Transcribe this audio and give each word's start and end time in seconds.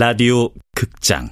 라디오 0.00 0.50
극장. 0.76 1.28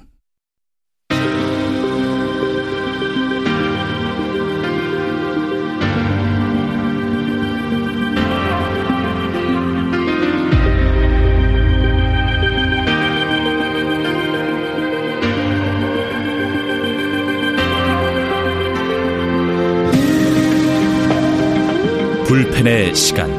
불펜의 22.25 22.93
시간 22.93 23.36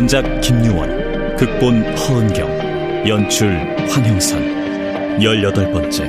원작 0.00 0.40
김유원 0.40 1.36
극본 1.36 1.94
허은경 1.94 3.06
연출 3.06 3.50
황형선 3.90 5.20
열여덟 5.22 5.70
번째 5.70 6.08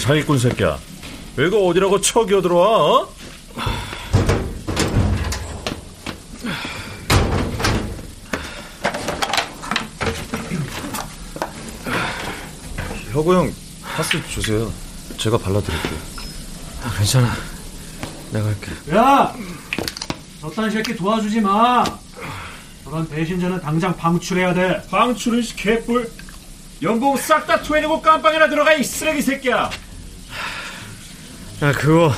사기꾼 0.00 0.38
새끼야. 0.38 0.93
왜가 1.36 1.56
어디라고 1.58 2.00
쳐겨 2.00 2.40
들어와, 2.42 3.00
어? 3.02 3.08
혁우 13.12 13.34
형, 13.34 13.52
파스 13.82 14.20
주세요. 14.28 14.72
제가 15.18 15.38
발라드릴게요. 15.38 15.98
아, 16.82 16.94
괜찮아. 16.98 17.32
내가 18.32 18.46
할게. 18.46 18.72
야! 18.94 19.34
저딴 20.40 20.70
새끼 20.70 20.96
도와주지 20.96 21.40
마! 21.40 21.84
저런 22.84 23.08
배신자는 23.08 23.60
당장 23.60 23.96
방출해야 23.96 24.52
돼. 24.54 24.82
방출은 24.90 25.42
개뿔. 25.56 26.10
연봉 26.82 27.16
싹 27.16 27.46
다 27.46 27.62
토해내고 27.62 28.02
깜빵이나 28.02 28.48
들어가, 28.48 28.74
이 28.74 28.82
쓰레기 28.82 29.22
새끼야. 29.22 29.70
야, 31.64 31.72
그거. 31.72 32.14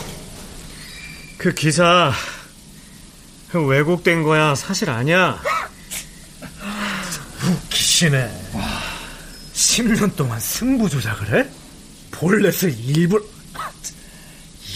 그 1.38 1.54
기사. 1.54 2.12
그 3.48 3.64
왜곡된 3.64 4.24
거야. 4.24 4.56
사실 4.56 4.90
아니야. 4.90 5.40
웃기시네. 7.44 8.28
10년 9.54 10.16
동안 10.16 10.40
승부 10.40 10.88
조작을 10.88 11.38
해? 11.38 11.48
볼넷을 12.10 12.74
일부러. 12.76 13.22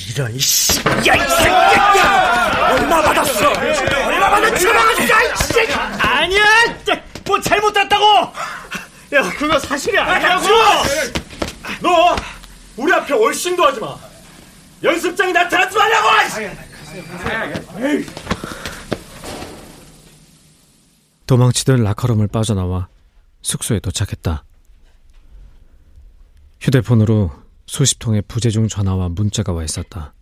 이런, 0.08 0.38
씨. 0.38 0.78
야, 0.78 1.16
이 1.16 1.18
새끼야! 1.18 2.68
얼마 2.70 3.02
받았어? 3.02 3.50
얼마 3.50 4.30
받았지? 4.30 4.66
야, 4.68 5.22
이 5.22 5.52
새끼! 5.52 5.72
아니야! 5.72 6.44
뭐 7.24 7.40
잘못됐다고! 7.40 8.04
야, 9.14 9.22
그거 9.36 9.58
사실이 9.58 9.98
아니라고! 9.98 10.46
너, 11.80 12.14
우리 12.76 12.92
앞에 12.92 13.14
얼씬도 13.14 13.66
하지 13.66 13.80
마. 13.80 14.09
연습장에 14.82 15.32
나타나지 15.32 15.76
말라고! 15.76 16.08
도망치던 21.26 21.82
라커룸을 21.84 22.28
빠져나와 22.28 22.88
숙소에 23.42 23.78
도착했다. 23.80 24.44
휴대폰으로 26.60 27.30
수십 27.66 27.98
통의 27.98 28.22
부재중 28.22 28.68
전화와 28.68 29.10
문자가 29.10 29.52
와 29.52 29.62
있었다. 29.62 30.12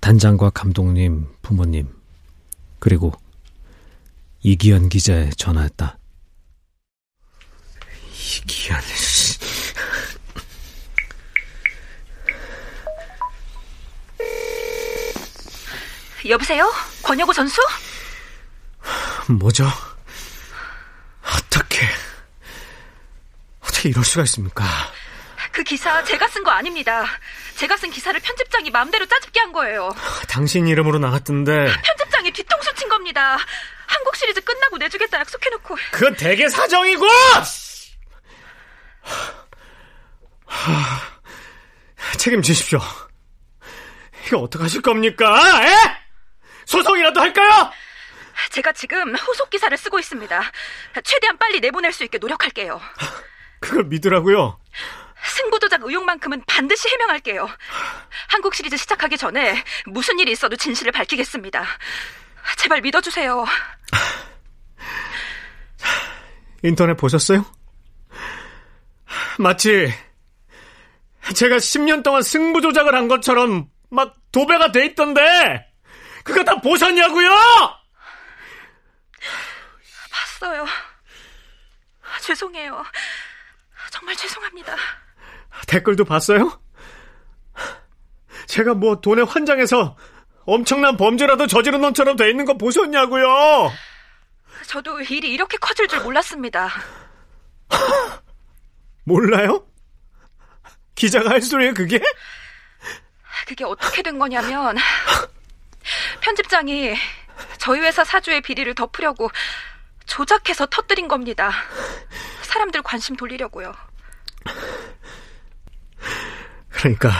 단장과 0.00 0.50
감독님, 0.50 1.26
부모님, 1.42 1.88
그리고 2.78 3.12
이기현 4.42 4.88
기자의 4.90 5.30
전화였다. 5.30 5.98
이기현 8.12 8.80
씨. 8.82 9.07
여보세요? 16.26 16.72
권여고 17.02 17.32
전수? 17.32 17.60
뭐죠? 19.28 19.66
어떻게 21.24 21.86
어떻게 23.60 23.88
이럴 23.90 24.04
수가 24.04 24.22
있습니까? 24.24 24.64
그 25.52 25.62
기사 25.62 26.02
제가 26.04 26.28
쓴 26.28 26.42
거 26.44 26.50
아닙니다. 26.50 27.04
제가 27.56 27.76
쓴 27.76 27.90
기사를 27.90 28.18
편집장이 28.20 28.70
마음대로 28.70 29.06
짜집게 29.06 29.40
한 29.40 29.52
거예요. 29.52 29.94
당신 30.28 30.66
이름으로 30.66 30.98
나갔던데 30.98 31.72
편집장이 31.82 32.30
뒤통수 32.32 32.74
친 32.74 32.88
겁니다. 32.88 33.36
한국 33.86 34.16
시리즈 34.16 34.40
끝나고 34.40 34.78
내주겠다 34.78 35.18
약속해놓고 35.20 35.76
그건 35.92 36.16
대개 36.16 36.48
사정이고 36.48 37.06
하, 40.46 41.00
책임지십시오. 42.16 42.80
이거 44.26 44.38
어떡하실 44.38 44.82
겁니까? 44.82 45.26
에? 45.64 46.07
소송이라도 46.68 47.20
할까요? 47.20 47.72
제가 48.50 48.72
지금 48.72 49.16
후속 49.16 49.48
기사를 49.50 49.76
쓰고 49.76 49.98
있습니다. 49.98 50.52
최대한 51.02 51.38
빨리 51.38 51.60
내보낼 51.60 51.92
수 51.92 52.04
있게 52.04 52.18
노력할게요. 52.18 52.80
그걸 53.58 53.84
믿으라고요? 53.84 54.60
승부 55.24 55.58
조작 55.58 55.82
의혹만큼은 55.82 56.44
반드시 56.46 56.88
해명할게요. 56.90 57.48
한국 58.28 58.54
시리즈 58.54 58.76
시작하기 58.76 59.16
전에 59.16 59.64
무슨 59.86 60.18
일이 60.18 60.30
있어도 60.32 60.56
진실을 60.56 60.92
밝히겠습니다. 60.92 61.64
제발 62.58 62.82
믿어주세요. 62.82 63.44
인터넷 66.62 66.94
보셨어요? 66.96 67.44
마치 69.38 69.92
제가 71.34 71.56
10년 71.56 72.02
동안 72.04 72.22
승부 72.22 72.60
조작을 72.60 72.94
한 72.94 73.08
것처럼 73.08 73.68
막 73.90 74.14
도배가 74.32 74.70
돼 74.72 74.84
있던데 74.86 75.67
그거 76.28 76.44
다 76.44 76.54
보셨냐고요? 76.60 77.30
봤어요. 80.10 80.66
죄송해요. 82.20 82.84
정말 83.90 84.14
죄송합니다. 84.14 84.76
댓글도 85.66 86.04
봤어요? 86.04 86.60
제가 88.46 88.74
뭐 88.74 89.00
돈에 89.00 89.22
환장해서 89.22 89.96
엄청난 90.44 90.98
범죄라도 90.98 91.46
저지른 91.46 91.80
놈처럼 91.80 92.16
돼 92.16 92.28
있는 92.28 92.44
거 92.44 92.58
보셨냐고요? 92.58 93.72
저도 94.66 95.00
일이 95.00 95.30
이렇게 95.32 95.56
커질 95.56 95.88
줄 95.88 96.00
몰랐습니다. 96.02 96.68
몰라요? 99.04 99.66
기자가 100.94 101.30
할 101.30 101.40
소리예요, 101.40 101.72
그게? 101.72 102.00
그게 103.46 103.64
어떻게 103.64 104.02
된 104.02 104.18
거냐면 104.18 104.76
편집장이 106.20 106.94
저희 107.58 107.80
회사 107.80 108.04
사주의 108.04 108.40
비리를 108.40 108.74
덮으려고 108.74 109.30
조작해서 110.06 110.66
터뜨린 110.66 111.08
겁니다. 111.08 111.52
사람들 112.42 112.82
관심 112.82 113.16
돌리려고요. 113.16 113.72
그러니까 116.70 117.10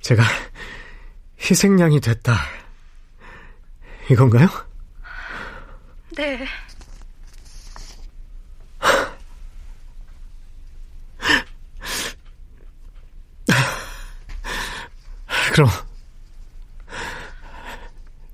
제가 0.00 0.22
희생양이 1.40 2.00
됐다. 2.00 2.34
이건가요? 4.10 4.48
네. 6.16 6.46
그럼 15.52 15.68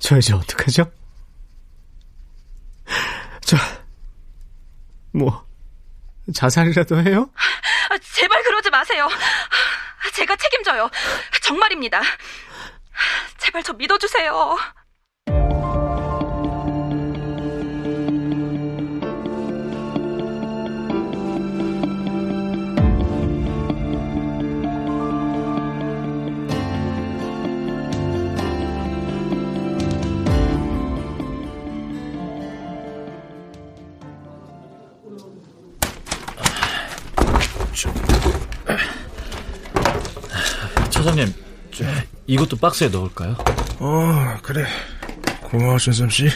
저 0.06 0.16
이제 0.18 0.32
어떡하죠? 0.34 0.88
저, 3.40 3.56
뭐, 5.10 5.44
자살이라도 6.32 7.02
해요? 7.02 7.28
아, 7.90 7.98
제발 8.14 8.40
그러지 8.44 8.70
마세요. 8.70 9.08
제가 10.14 10.36
책임져요. 10.36 10.88
정말입니다. 11.42 12.00
제발 13.38 13.64
저 13.64 13.72
믿어주세요. 13.72 14.56
차장님, 41.06 41.32
저, 41.72 41.84
이것도 42.26 42.56
박스에 42.56 42.88
넣을까요? 42.88 43.36
어, 43.78 44.36
그래. 44.42 44.66
고마워, 45.40 45.78
준삼 45.78 46.10
씨. 46.10 46.28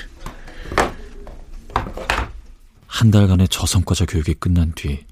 한 2.87 3.11
달간의 3.11 3.49
저성과자 3.49 4.05
교육이 4.05 4.34
끝난 4.34 4.72
뒤 4.76 5.05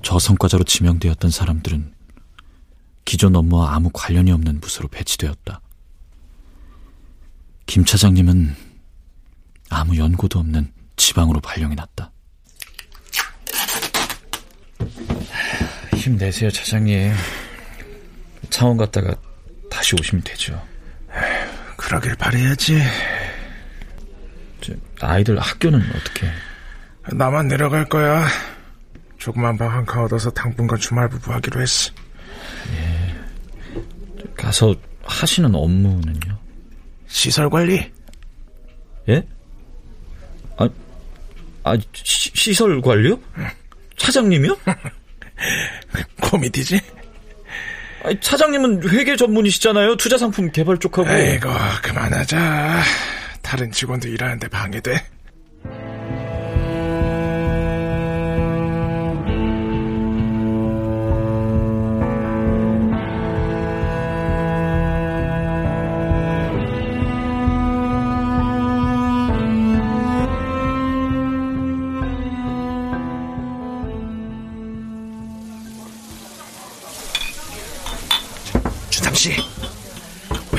저성과자로 0.00 0.64
지명되었던 0.64 1.30
사람들은 1.30 1.92
기존 3.04 3.36
업무와 3.36 3.74
아무 3.74 3.90
관련이 3.92 4.32
없는 4.32 4.60
부서로 4.60 4.88
배치되었다. 4.88 5.60
김 7.66 7.84
차장님은 7.84 8.56
아무 9.68 9.98
연고도 9.98 10.38
없는 10.38 10.72
지방으로 10.96 11.40
발령이 11.40 11.74
났다. 11.74 12.10
힘내세요, 15.96 16.50
차장님. 16.50 17.12
창원 18.52 18.76
갔다가 18.76 19.14
다시 19.70 19.94
오시면 19.98 20.22
되죠. 20.24 20.62
그러길 21.76 22.14
바래야지. 22.16 22.78
저, 24.60 24.74
아이들 25.00 25.38
학교는 25.40 25.80
어떻게? 25.96 26.30
나만 27.12 27.48
내려갈 27.48 27.86
거야. 27.88 28.26
조그만 29.18 29.56
방 29.56 29.68
한 29.70 29.84
칸 29.86 30.04
얻어서 30.04 30.30
당분간 30.30 30.78
주말 30.78 31.08
부부하기로 31.08 31.60
했어. 31.62 31.92
가서 34.36 34.74
하시는 35.04 35.52
업무는요? 35.54 36.38
시설 37.08 37.48
관리. 37.50 37.90
예? 39.08 39.26
아, 40.58 40.68
아 41.64 41.76
시, 41.92 42.30
시설 42.34 42.80
관리요? 42.82 43.18
차장님이요? 43.96 44.56
코미디지? 46.22 46.80
아니, 48.04 48.18
차장님은 48.20 48.88
회계 48.88 49.16
전문이시잖아요. 49.16 49.96
투자 49.96 50.18
상품 50.18 50.50
개발 50.50 50.78
쪽하고. 50.78 51.08
에이고, 51.10 51.48
그만하자. 51.82 52.82
다른 53.42 53.70
직원도 53.70 54.08
일하는데 54.08 54.48
방해돼. 54.48 55.02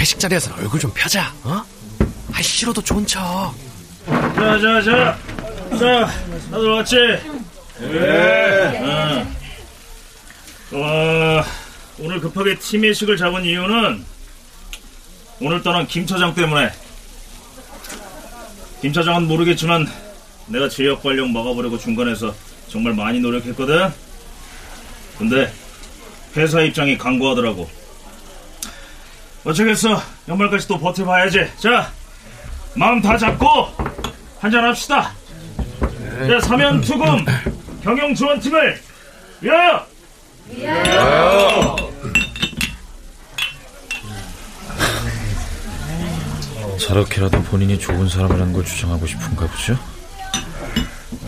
회식 0.04 0.20
자리에서 0.20 0.54
얼굴 0.56 0.82
좀 0.82 0.92
펴자. 0.94 1.34
어? 1.44 1.64
아 2.34 2.42
싫어도 2.42 2.82
좋은 2.82 3.08
척. 3.08 3.54
자, 4.06 4.60
자, 4.60 4.82
자. 4.82 5.18
자, 5.80 6.12
다들 6.52 6.70
왔지? 6.72 6.96
네. 7.80 9.26
어, 10.74 11.44
오늘 12.00 12.20
급하게 12.20 12.60
팀 12.60 12.84
회식을 12.84 13.16
잡은 13.16 13.46
이유는 13.46 14.04
오늘 15.40 15.64
떠난 15.64 15.88
김 15.88 16.06
차장 16.06 16.36
때문에. 16.36 16.70
김 18.82 18.92
차장은 18.92 19.26
모르겠지만 19.26 19.90
내가 20.48 20.68
지역 20.68 21.02
발령 21.02 21.32
막아보려고 21.32 21.78
중간에서 21.78 22.36
정말 22.68 22.94
많이 22.94 23.22
노력했거든. 23.22 23.90
근데 25.18 25.54
회사 26.36 26.60
입장이 26.60 26.98
강구하더라고. 26.98 27.82
어쩌겠어. 29.44 30.01
연말까지 30.28 30.68
또 30.68 30.78
버텨봐야지. 30.80 31.48
자, 31.57 31.92
마음 32.75 33.01
다 33.01 33.18
잡고 33.18 33.45
한잔 34.40 34.63
합시다. 34.63 35.12
자, 36.28 36.40
사면 36.42 36.80
투금 36.81 37.25
경영 37.84 38.13
지원팀을 38.16 38.81
위하여! 39.42 39.86
저렇게라도 46.80 47.42
본인이 47.44 47.80
좋은 47.80 48.10
사람이라는 48.10 48.54
걸 48.54 48.66
주장하고 48.66 49.06
싶은가 49.06 49.48
보죠? 49.48 49.78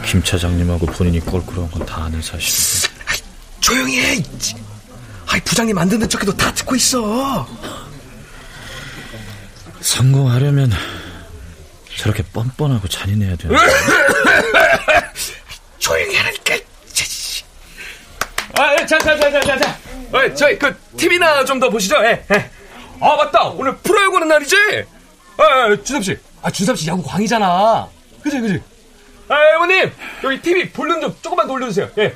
김 0.06 0.22
차장님하고 0.22 0.86
본인이 0.88 1.20
꼴꼴한 1.20 1.72
건다 1.72 2.04
아는 2.06 2.22
사실인데 2.22 3.24
조용히 3.62 4.00
해. 4.00 4.24
아이 5.28 5.40
부장님 5.42 5.78
안 5.78 5.90
듣는 5.90 6.08
척해도 6.10 6.36
다 6.36 6.54
듣고 6.54 6.76
있어. 6.76 7.48
성공하려면 9.86 10.72
저렇게 11.98 12.24
뻔뻔하고 12.34 12.88
잔인해야 12.88 13.36
되는 13.36 13.56
조용히 15.78 16.16
하라니까. 16.16 16.56
아, 18.58 18.74
예, 18.80 18.86
자, 18.86 18.98
자, 18.98 19.18
자, 19.20 19.30
자, 19.32 19.42
자, 19.42 19.58
자. 19.60 19.78
어, 20.12 20.34
저희 20.34 20.58
그 20.58 20.76
TV나 20.98 21.46
좀 21.46 21.60
더 21.60 21.70
보시죠. 21.70 21.98
예, 22.04 22.26
예. 22.34 22.52
아, 23.00 23.16
맞다. 23.16 23.50
오늘 23.50 23.76
프로야구 23.78 24.16
하는 24.16 24.28
날이지? 24.30 24.56
아, 25.38 25.44
아, 25.44 25.76
준삼 25.76 26.02
씨. 26.02 26.18
아, 26.42 26.50
준삼 26.50 26.76
씨 26.76 26.88
야구 26.88 27.04
광이잖아. 27.04 27.88
그지, 28.24 28.40
그지. 28.40 28.62
아, 29.30 29.36
어머님 29.58 29.92
여기 30.24 30.42
TV 30.42 30.70
볼륨 30.72 31.00
좀 31.02 31.16
조금만 31.22 31.46
더 31.48 31.54
올려주세요. 31.54 31.90
예. 32.00 32.16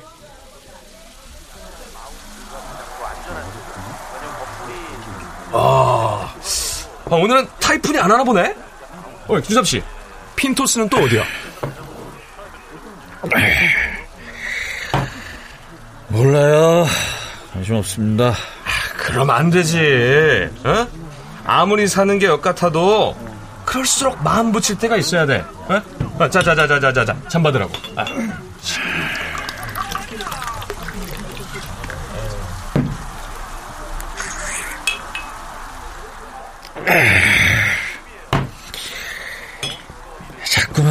아, 5.52 6.09
아, 7.10 7.14
오늘은 7.16 7.46
타이푼이 7.60 7.98
안 7.98 8.10
하나 8.10 8.22
보네? 8.22 8.54
어, 9.26 9.40
준삼 9.40 9.64
씨. 9.64 9.82
핀토스는 10.36 10.88
또 10.88 10.98
어디야? 10.98 11.22
몰라요 16.08 16.86
관심 17.52 17.74
없습니다 17.76 18.34
그럼 18.96 19.30
안 19.30 19.50
되지. 19.50 20.48
어? 20.64 20.86
아무리 21.44 21.88
사는 21.88 22.18
게 22.18 22.26
역 22.26 22.42
같아도 22.42 23.16
그럴수록 23.64 24.22
마음 24.22 24.52
붙일 24.52 24.78
때가 24.78 24.96
있어야 24.98 25.24
돼. 25.26 25.42
어? 25.68 25.80
어, 26.18 26.28
자, 26.28 26.42
자, 26.42 26.54
자, 26.54 26.66
자, 26.66 26.78
자, 26.78 26.92
자, 26.92 27.04
자, 27.04 27.16
잠 27.28 27.42
받으라고. 27.42 27.72
아. 27.96 28.04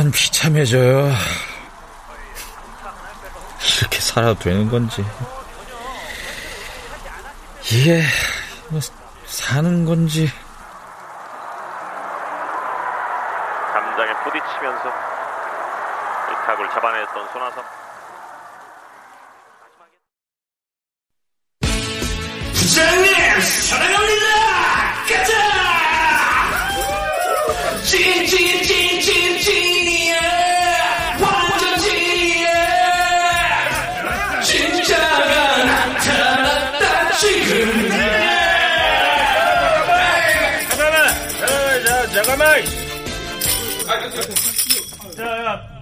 자꾸만 0.10 0.12
비참해져요. 0.12 1.12
이렇게 3.80 4.00
살아도 4.00 4.40
되는 4.40 4.70
건지. 4.70 5.06
이게 7.72 8.04
뭐 8.70 8.80
사는 9.26 9.86
건지. 9.86 10.32
담장에 13.74 14.14
부딪히면서 14.24 14.90
이 14.90 16.46
타구를 16.46 16.70
잡아냈던 16.72 17.30
손아섭 17.32 17.66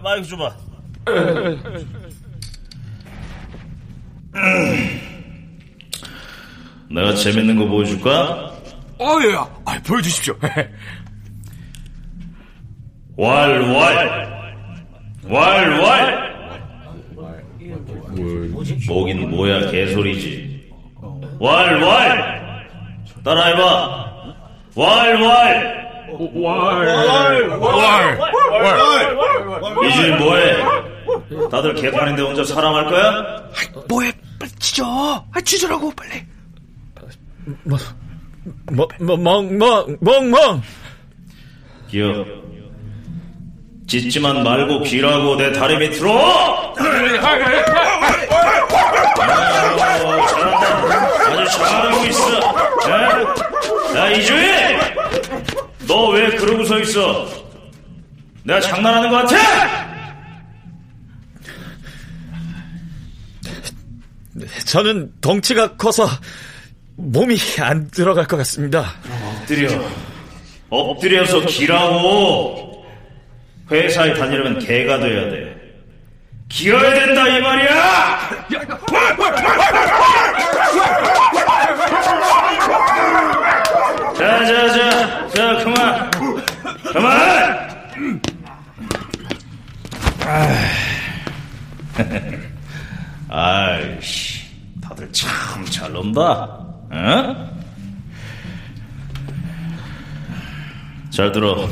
마이크 0.08 0.26
줘봐. 0.26 0.56
내가 6.90 7.14
재밌는 7.14 7.58
거 7.58 7.66
보여줄까? 7.66 8.54
어, 9.00 9.18
예, 9.26 9.36
아, 9.36 9.50
보여주십시오. 9.86 10.34
왈왈. 13.18 14.56
왈왈. 15.26 16.26
뭐긴 18.88 19.30
뭐야 19.30 19.70
개소리지. 19.72 20.72
왈왈. 21.38 22.66
따라해봐. 23.26 24.08
왈왈 24.74 25.78
이제 29.88 30.10
뭐해 30.16 30.56
다들 31.50 31.74
개판인데 31.76 32.22
혼자 32.22 32.44
사랑할 32.44 32.86
거야? 32.88 33.44
뭐해? 33.88 34.12
빨리 34.40 34.52
치죠. 34.60 34.84
아, 34.86 35.24
치즈라고 35.44 35.92
빨리. 35.92 36.22
뭐, 37.64 37.78
뭐, 38.72 38.88
뭐, 39.00 39.18
멍, 39.18 39.58
멍, 39.58 39.98
멍, 40.02 40.30
멍! 40.32 40.62
기어. 41.90 42.26
짖지만 43.88 44.44
말고 44.44 44.82
기라고 44.84 45.38
내 45.38 45.52
다리 45.54 45.78
밑으로! 45.78 46.12
아유, 46.20 46.74
잘한다. 50.28 50.68
아주 51.42 51.58
잘하고 51.58 52.06
있어. 52.06 52.40
야, 52.90 53.26
야 53.96 54.10
이주희! 54.12 54.78
너 55.88 56.10
왜 56.10 56.30
그러고 56.36 56.66
서 56.66 56.78
있어? 56.80 57.26
내가 58.48 58.62
장난하는 58.62 59.10
것 59.10 59.18
같아? 59.18 59.88
저는 64.66 65.12
덩치가 65.20 65.76
커서 65.76 66.08
몸이 66.96 67.38
안 67.60 67.90
들어갈 67.92 68.26
것 68.26 68.38
같습니다. 68.38 68.94
엎드려. 69.42 69.68
엎드려서 70.70 71.42
기라고. 71.42 72.86
회사에 73.70 74.14
다니려면 74.14 74.60
개가 74.60 75.00
돼야 75.00 75.30
돼. 75.30 75.58
기어야 76.48 76.94
된다 76.94 77.28
이 77.28 77.42
말이야! 77.42 78.48
자, 84.18 84.46
자, 84.46 84.70
자, 84.70 85.28
자, 85.28 85.64
그만. 85.66 86.12
그만! 86.94 87.68
아이씨, 93.30 94.42
다들 94.82 95.12
참 95.12 95.66
잘 96.18 96.26
논다. 96.26 96.58
어? 96.90 97.48
잘 101.12 101.32
들어. 101.32 101.68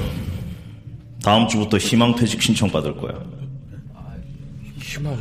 다음 1.24 1.48
주부터 1.48 1.78
희망 1.78 2.16
퇴직 2.16 2.42
신청 2.42 2.70
받을 2.70 2.96
거야. 2.96 3.14
희망 4.82 5.18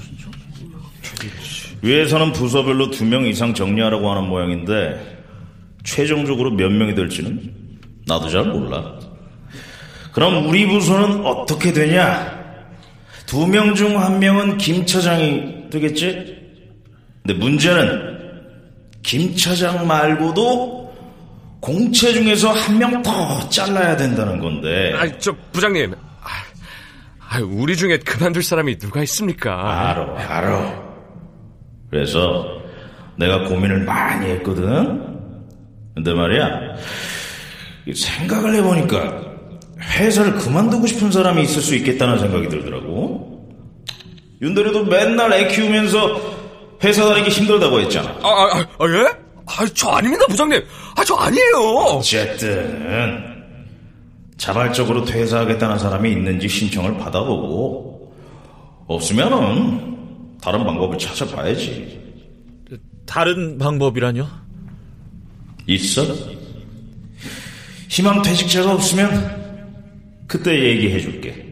위에서는 1.83 2.33
부서별로 2.33 2.90
두 2.90 3.04
명 3.04 3.26
이상 3.26 3.52
정리하라고 3.54 4.11
하는 4.11 4.28
모양인데 4.28 5.19
최종적으로 5.85 6.50
몇 6.52 6.71
명이 6.71 6.95
될지는 6.95 7.52
나도 8.07 8.28
잘 8.31 8.45
몰라. 8.45 8.99
그럼 10.12 10.49
우리 10.49 10.66
부서는 10.66 11.25
어떻게 11.26 11.73
되냐? 11.73 12.43
두 13.26 13.47
명 13.47 13.75
중 13.75 13.99
한 13.99 14.19
명은 14.19 14.59
김 14.59 14.87
차장이 14.87 15.69
되겠지? 15.71 16.37
근데 17.23 17.38
문제는 17.38 18.24
김 19.05 19.35
차장 19.37 19.87
말고도 19.87 20.85
공채 21.61 22.13
중에서 22.13 22.53
한 22.53 22.79
명 22.79 23.03
더 23.03 23.49
잘라야 23.49 23.97
된다는 23.97 24.39
건데. 24.39 24.95
아, 24.97 25.07
저 25.19 25.35
부장님. 25.53 25.95
아, 26.23 26.29
아, 27.19 27.41
우리 27.43 27.77
중에 27.77 27.99
그만둘 27.99 28.43
사람이 28.43 28.79
누가 28.79 29.03
있습니까? 29.03 29.91
알어, 29.91 30.17
알어. 30.17 30.85
그래서 31.91 32.47
내가 33.17 33.45
고민을 33.45 33.85
많이 33.85 34.27
했거든. 34.33 35.03
근데 35.95 36.13
말이야, 36.13 36.49
이 37.87 37.95
생각을 37.95 38.55
해보니까 38.57 39.23
회사를 39.97 40.35
그만두고 40.35 40.87
싶은 40.87 41.13
사람이 41.13 41.43
있을 41.43 41.63
수 41.63 41.75
있겠다는 41.77 42.19
생각이 42.19 42.49
들더라고. 42.49 43.49
윤대리도 44.43 44.85
맨날 44.87 45.33
애 45.35 45.47
키우면서 45.49 46.35
회사 46.83 47.05
다니기 47.09 47.31
힘들다고 47.31 47.81
했잖아. 47.81 48.09
아, 48.23 48.29
아, 48.29 48.63
아, 48.78 48.85
아, 48.85 48.88
예? 48.88 49.25
아, 49.47 49.66
저 49.75 49.90
아닙니다, 49.90 50.25
부장님. 50.28 50.62
아, 50.97 51.04
저 51.04 51.14
아니에요. 51.14 51.57
어쨌든 51.99 53.35
자발적으로 54.37 55.04
퇴사하겠다는 55.04 55.78
사람이 55.78 56.11
있는지 56.11 56.49
신청을 56.49 56.97
받아보고 56.99 58.14
없으면은 58.87 60.37
다른 60.40 60.64
방법을 60.64 60.99
찾아봐야지. 60.99 62.02
다른 63.07 63.59
방법이라뇨? 63.59 64.26
있어? 65.66 66.02
희망 67.88 68.23
퇴직자가 68.23 68.73
없으면 68.73 69.45
그때 70.26 70.59
얘기해 70.71 71.00
줄게. 71.00 71.44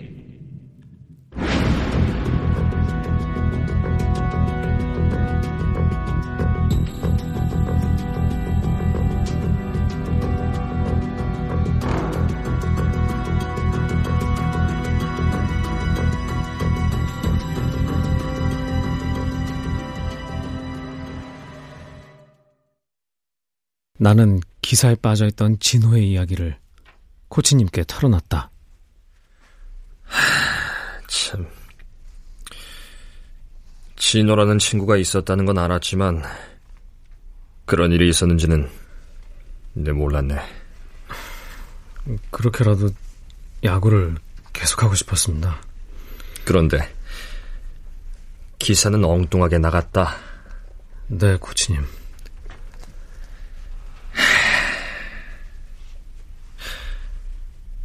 나는 24.03 24.41
기사에 24.63 24.97
빠져있던 24.97 25.61
진호의 25.61 26.11
이야기를 26.11 26.59
코치님께 27.29 27.85
털어놨다. 27.87 28.51
참. 31.07 31.47
진호라는 33.95 34.59
친구가 34.59 34.97
있었다는 34.97 35.45
건 35.45 35.57
알았지만, 35.59 36.21
그런 37.65 37.93
일이 37.93 38.09
있었는지는 38.09 38.69
내 39.75 39.93
몰랐네. 39.93 40.37
그렇게라도 42.33 42.91
야구를 43.63 44.17
계속하고 44.53 44.97
싶었습니다. 44.97 45.61
그런데, 46.45 46.93
기사는 48.59 49.05
엉뚱하게 49.05 49.59
나갔다. 49.59 50.17
네, 51.07 51.37
코치님. 51.37 52.02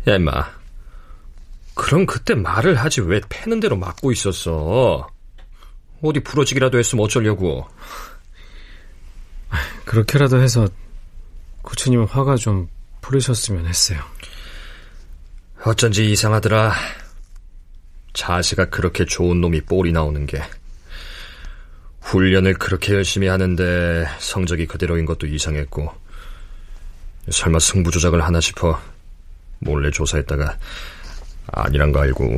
야, 0.07 0.15
임마. 0.15 0.57
그럼 1.75 2.05
그때 2.05 2.33
말을 2.33 2.75
하지 2.75 3.01
왜 3.01 3.19
패는 3.27 3.59
대로 3.59 3.75
막고 3.75 4.11
있었어? 4.11 5.07
어디 6.01 6.19
부러지기라도 6.21 6.79
했으면 6.79 7.05
어쩌려고. 7.05 7.67
그렇게라도 9.85 10.41
해서 10.41 10.67
코치님 11.61 12.05
화가 12.05 12.37
좀 12.37 12.69
풀으셨으면 13.01 13.65
했어요. 13.67 13.99
어쩐지 15.65 16.09
이상하더라. 16.11 16.73
자세가 18.13 18.69
그렇게 18.69 19.05
좋은 19.05 19.41
놈이 19.41 19.61
볼이 19.61 19.91
나오는 19.91 20.25
게. 20.25 20.41
훈련을 22.01 22.53
그렇게 22.53 22.93
열심히 22.93 23.27
하는데 23.27 24.07
성적이 24.19 24.67
그대로인 24.67 25.05
것도 25.05 25.27
이상했고. 25.27 25.93
설마 27.29 27.59
승부 27.59 27.91
조작을 27.91 28.23
하나 28.23 28.39
싶어 28.39 28.79
몰래 29.59 29.91
조사했다가 29.91 30.57
아니란 31.47 31.91
거 31.91 32.01
알고 32.01 32.37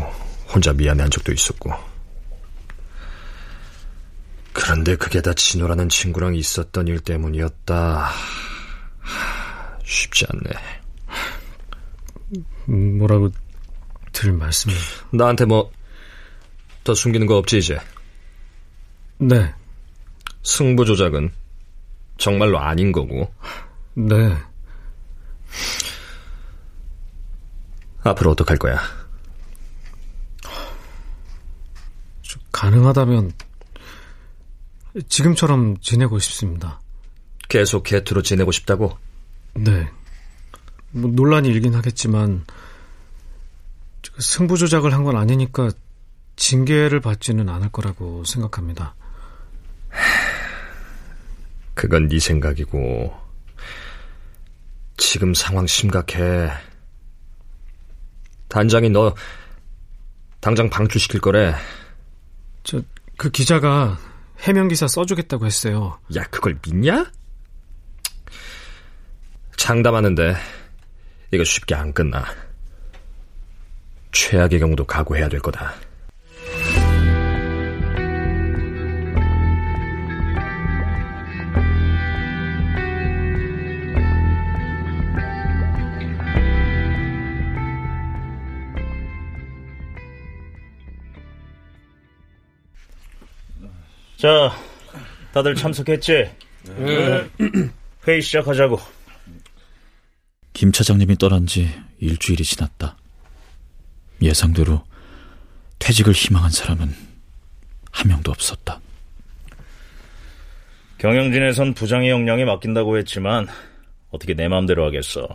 혼자 0.54 0.74
미안해한 0.74 1.10
적도 1.12 1.32
있었고. 1.32 1.72
그런데 4.54 4.96
그게 4.96 5.22
다 5.22 5.34
진호라는 5.34 5.90
친구랑 5.90 6.36
있었던 6.36 6.88
일 6.88 7.00
때문이었다. 7.00 8.10
쉽지 9.86 10.26
않네. 10.30 10.50
뭐라고 12.66 13.32
들 14.12 14.32
말씀을. 14.34 14.76
나한테 15.12 15.46
뭐 15.46 15.72
더 16.90 16.96
숨기는 16.96 17.28
거 17.28 17.38
없지 17.38 17.60
이제? 17.60 17.80
네, 19.20 19.54
승부 20.44 20.86
조작은 20.86 21.32
정말로 22.18 22.58
아닌 22.58 22.92
거고 22.92 23.32
네. 23.94 24.36
앞으로 28.10 28.32
어떡할 28.32 28.58
거야? 28.58 28.80
가능하다면 32.52 33.32
지금처럼 35.08 35.78
지내고 35.82 36.20
싶습니다. 36.20 36.82
계속 37.48 37.84
개투로 37.84 38.22
지내고 38.22 38.52
싶다고? 38.52 38.98
네. 39.56 39.90
뭐 40.92 41.10
논란이 41.12 41.48
일긴 41.50 41.76
하겠지만 41.76 42.46
승부 44.20 44.58
조작을 44.58 44.94
한 44.94 45.04
건 45.04 45.16
아니니까 45.16 45.72
징계를 46.36 47.00
받지는 47.02 47.50
않을 47.50 47.70
거라고 47.72 48.24
생각합니다. 48.26 48.96
그건 51.74 52.08
네 52.08 52.20
생각이고 52.20 53.14
지금 54.98 55.34
상황 55.34 55.66
심각해. 55.68 56.50
단장이 58.50 58.90
너 58.90 59.16
당장 60.42 60.70
방출시킬 60.70 61.22
거래. 61.22 61.54
저 62.64 62.82
그 63.20 63.30
기자가 63.30 64.00
해명 64.40 64.70
기사 64.70 64.88
써주겠다고 64.88 65.46
했어요. 65.46 66.00
야, 66.16 66.24
그걸 66.32 66.58
믿냐? 66.66 67.12
상담하는데 69.58 70.36
이거 71.32 71.44
쉽게 71.44 71.76
안 71.76 71.92
끝나. 71.92 72.24
최악의 74.14 74.60
경우도 74.62 74.86
각오해야 74.86 75.28
될 75.28 75.42
거다. 75.42 75.74
자, 94.20 94.52
다들 95.32 95.56
참석했지? 95.56 96.30
네. 96.78 97.30
회의 98.06 98.22
시작하자고. 98.22 98.78
김 100.52 100.74
차장님이 100.74 101.16
떠난 101.18 101.48
지 101.48 101.70
일주일이 102.00 102.44
지났다. 102.44 102.98
예상대로 104.22 104.84
퇴직을 105.80 106.12
희망한 106.12 106.52
사람은 106.52 106.94
한 107.94 108.08
명도 108.10 108.32
없었다. 108.32 108.82
경영진에선 110.98 111.74
부장의 111.74 112.10
역량에 112.10 112.44
맡긴다고 112.44 112.98
했지만 112.98 113.48
어떻게 114.10 114.34
내 114.34 114.50
마음대로 114.50 114.86
하겠어. 114.86 115.30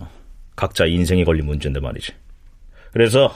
각자 0.56 0.84
인생이 0.84 1.24
걸린 1.24 1.46
문제인데 1.46 1.80
말이지. 1.80 2.12
그래서 2.92 3.34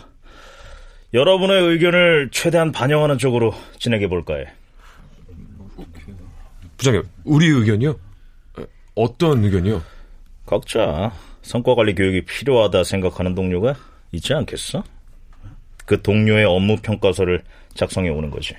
여러분의 1.14 1.62
의견을 1.62 2.28
최대한 2.32 2.70
반영하는 2.70 3.16
쪽으로 3.16 3.54
진행해 3.78 4.08
볼까 4.08 4.34
해. 4.34 4.52
부장님, 6.78 7.02
우리 7.24 7.46
의견이요? 7.48 7.98
어떤 8.94 9.44
의견이요? 9.44 9.82
각자 10.46 11.12
성과관리 11.42 11.94
교육이 11.94 12.24
필요하다 12.24 12.84
생각하는 12.84 13.34
동료가 13.34 13.74
있지 14.12 14.32
않겠어? 14.32 14.82
그 15.84 16.00
동료의 16.00 16.44
업무 16.44 16.76
평가서를 16.76 17.42
작성해 17.74 18.08
오는 18.10 18.30
거지. 18.30 18.54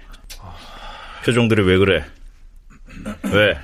표정들이 1.26 1.64
왜 1.64 1.78
그래? 1.78 2.06
왜? 3.32 3.58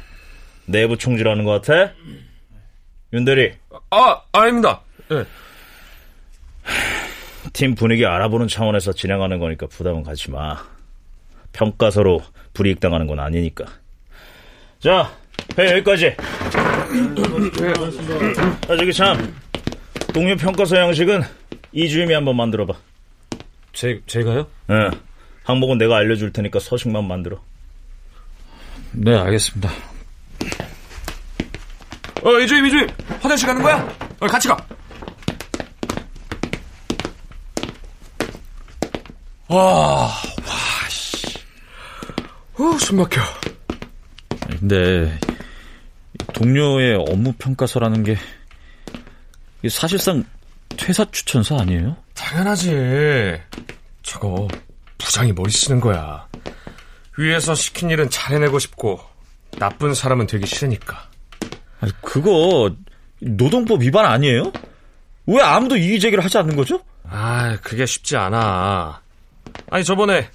내부 0.65 0.97
총질하는 0.97 1.43
것 1.45 1.61
같아? 1.61 1.93
윤대리. 3.13 3.53
아, 3.91 4.21
아닙니다. 4.31 4.81
네. 5.09 5.23
팀 7.53 7.75
분위기 7.75 8.05
알아보는 8.05 8.47
차원에서 8.47 8.93
진행하는 8.93 9.39
거니까 9.39 9.67
부담은 9.67 10.03
갖지 10.03 10.31
마. 10.31 10.63
평가서로 11.53 12.21
불이익 12.53 12.79
당하는 12.79 13.07
건 13.07 13.19
아니니까. 13.19 13.65
자, 14.79 15.11
회 15.57 15.71
여기까지. 15.71 16.15
아, 18.67 18.77
저기 18.77 18.93
참. 18.93 19.35
동료 20.13 20.35
평가서 20.35 20.77
양식은 20.77 21.23
이주임이 21.71 22.13
한번 22.13 22.35
만들어봐. 22.37 22.73
제, 23.73 23.99
제가요? 24.07 24.47
응. 24.69 24.91
항목은 25.43 25.77
내가 25.77 25.97
알려줄 25.97 26.31
테니까 26.31 26.59
서식만 26.59 27.05
만들어. 27.07 27.41
네, 28.93 29.15
알겠습니다. 29.17 29.69
어, 32.23 32.39
이주임, 32.39 32.65
이주임. 32.65 32.87
화장실 33.21 33.47
가는 33.47 33.61
거야? 33.61 33.87
어, 34.19 34.27
같이 34.27 34.47
가. 34.47 34.57
와, 39.47 39.57
와, 40.05 40.09
씨. 40.89 41.37
어, 42.57 42.77
숨 42.79 42.97
막혀. 42.97 43.21
근데 44.59 45.17
동료의 46.33 46.95
업무 47.09 47.33
평가서라는 47.33 48.03
게 48.03 48.17
사실상 49.69 50.23
퇴사 50.69 51.05
추천서 51.11 51.57
아니에요? 51.59 51.95
당연하지. 52.13 53.39
저거 54.03 54.47
부장이 54.97 55.33
머리 55.33 55.51
쓰는 55.51 55.79
거야. 55.79 56.27
위에서 57.17 57.55
시킨 57.55 57.89
일은 57.89 58.09
잘해내고 58.09 58.59
싶고 58.59 58.99
나쁜 59.57 59.93
사람은 59.93 60.27
되기 60.27 60.45
싫으니까. 60.45 61.09
아니, 61.79 61.91
그거 62.01 62.75
노동법 63.19 63.81
위반 63.81 64.05
아니에요? 64.05 64.51
왜 65.27 65.41
아무도 65.41 65.77
이의 65.77 65.99
제기를 65.99 66.23
하지 66.23 66.37
않는 66.37 66.55
거죠? 66.55 66.81
아, 67.09 67.57
그게 67.61 67.85
쉽지 67.85 68.17
않아. 68.17 69.01
아니 69.69 69.83
저번에 69.83 70.29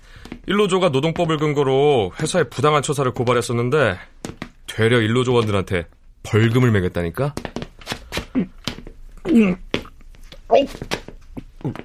일로조가 0.46 0.88
노동법을 0.88 1.36
근거로 1.38 2.12
회사에 2.20 2.42
부당한 2.44 2.82
처사를 2.82 3.12
고발했었는데 3.12 3.98
되려 4.66 5.00
일로조원들한테 5.00 5.86
벌금을 6.22 6.70
매겼다니까? 6.70 7.34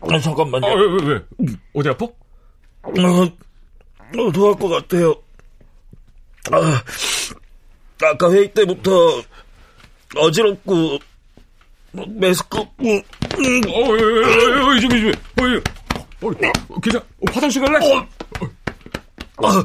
아, 0.01 0.19
잠깐만요. 0.19 0.65
아, 0.65 0.73
왜, 0.73 0.85
왜, 0.85 0.97
왜? 1.13 1.21
어디 1.73 1.89
아파? 1.89 2.05
어, 2.05 2.13
더할 4.31 4.55
것 4.55 4.69
같아요. 4.69 5.15
아, 6.51 6.81
아까 8.03 8.31
회의 8.31 8.53
때부터 8.53 9.21
어지럽고 10.15 10.99
메스껍고 11.91 12.69
어, 12.79 12.87
어, 12.87 13.01
어, 13.67 13.77
어, 13.77 13.91
어? 13.91 13.95
어, 14.67 14.73
화장실 17.31 17.61
갈래? 17.61 17.77
어, 17.85 18.07
아, 19.47 19.63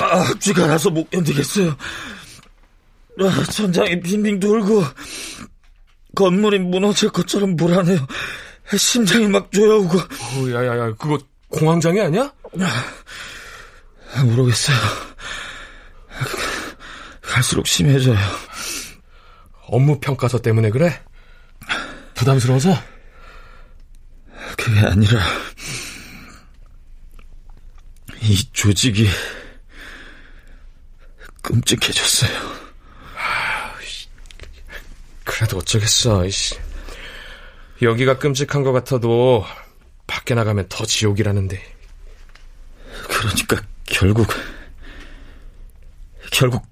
아, 0.00 0.34
쥐가 0.38 0.66
나서 0.66 0.90
못 0.90 1.08
견디겠어요. 1.10 1.76
아, 3.20 3.44
천장이 3.50 4.00
빙빙 4.00 4.40
돌고 4.40 4.84
건물이 6.14 6.58
무너질 6.60 7.10
것처럼 7.10 7.56
불안해요. 7.56 8.06
심장이 8.76 9.28
막 9.28 9.50
조여오고. 9.52 9.98
어, 9.98 10.50
야야야, 10.52 10.94
그거 10.94 11.18
공황장애 11.48 12.00
아니야? 12.00 12.32
아, 14.14 14.24
모르겠어요. 14.24 14.76
갈수록 17.22 17.66
심해져요. 17.66 18.18
업무 19.68 20.00
평가서 20.00 20.38
때문에 20.38 20.70
그래? 20.70 21.02
부담스러워서? 22.14 22.74
그게 24.66 24.80
아니라 24.80 25.24
이 28.20 28.52
조직이 28.52 29.08
끔찍해졌어요. 31.40 32.56
그래도 35.22 35.58
어쩌겠어. 35.58 36.24
여기가 37.80 38.18
끔찍한 38.18 38.64
것 38.64 38.72
같아도 38.72 39.46
밖에 40.08 40.34
나가면 40.34 40.66
더 40.68 40.84
지옥이라는데. 40.84 41.62
그러니까 43.04 43.62
결국 43.84 44.26
결국 46.32 46.66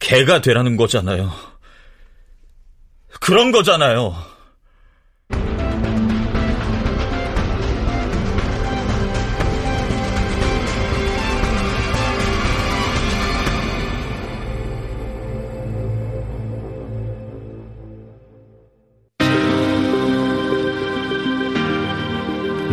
개가 0.00 0.42
되라는 0.42 0.76
거잖아요. 0.76 1.32
그런 3.20 3.52
거잖아요. 3.52 4.31